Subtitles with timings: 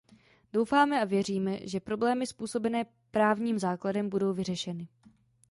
[0.53, 4.87] Doufáme a věříme, že problémy způsobené právním základem budou vyřešeny.